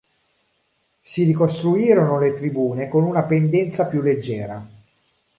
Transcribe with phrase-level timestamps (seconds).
[0.99, 4.67] Si ricostruirono le tribune con una pendenza più leggera.